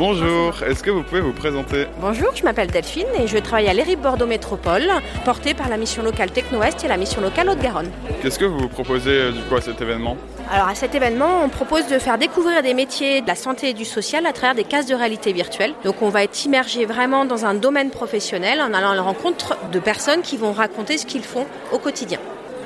[0.00, 3.74] Bonjour, est-ce que vous pouvez vous présenter Bonjour, je m'appelle Delphine et je travaille à
[3.74, 4.88] l'ERIP Bordeaux Métropole,
[5.26, 7.90] portée par la mission locale Techno-Ouest et la mission locale Haute-Garonne.
[8.22, 10.16] Qu'est-ce que vous proposez euh, du coup à cet événement
[10.50, 13.74] Alors à cet événement, on propose de faire découvrir des métiers de la santé et
[13.74, 15.74] du social à travers des cases de réalité virtuelle.
[15.84, 19.58] Donc on va être immergé vraiment dans un domaine professionnel en allant à la rencontre
[19.70, 22.20] de personnes qui vont raconter ce qu'ils font au quotidien.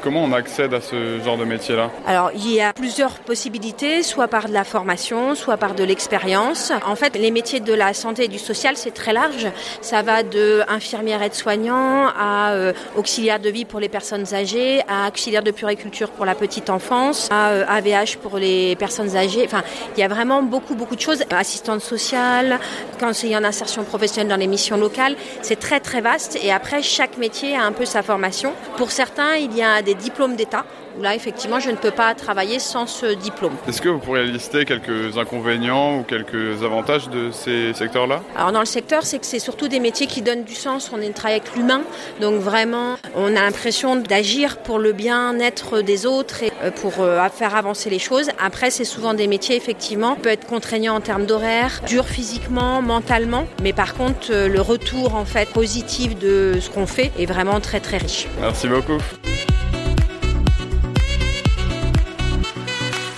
[0.05, 4.29] Comment on accède à ce genre de métier-là Alors, il y a plusieurs possibilités, soit
[4.29, 6.73] par de la formation, soit par de l'expérience.
[6.87, 9.49] En fait, les métiers de la santé et du social, c'est très large.
[9.81, 15.09] Ça va de infirmière aide-soignant à euh, auxiliaire de vie pour les personnes âgées, à
[15.09, 19.45] auxiliaire de puriculture pour la petite enfance, à euh, AVH pour les personnes âgées.
[19.47, 19.63] Enfin,
[19.97, 21.25] il y a vraiment beaucoup, beaucoup de choses.
[21.31, 22.61] Assistante sociale,
[23.01, 25.17] conseiller en insertion professionnelle dans les missions locales.
[25.41, 26.39] C'est très, très vaste.
[26.43, 28.53] Et après, chaque métier a un peu sa formation.
[28.77, 30.65] Pour certains, il y a des diplômes d'État,
[30.99, 33.55] où là, effectivement, je ne peux pas travailler sans ce diplôme.
[33.67, 38.21] Est-ce que vous pourriez lister quelques inconvénients ou quelques avantages de ces secteurs-là?
[38.37, 40.91] Alors, dans le secteur, c'est que c'est surtout des métiers qui donnent du sens.
[40.95, 41.83] On est travaille avec l'humain,
[42.21, 47.27] donc vraiment, on a l'impression d'agir pour le bien-être des autres et euh, pour euh,
[47.29, 48.29] faire avancer les choses.
[48.45, 52.83] Après, c'est souvent des métiers, effectivement, qui peuvent être contraignants en termes d'horaire, durs physiquement,
[52.83, 57.27] mentalement, mais par contre, euh, le retour, en fait, positif de ce qu'on fait est
[57.27, 58.27] vraiment très, très riche.
[58.41, 58.99] Merci beaucoup.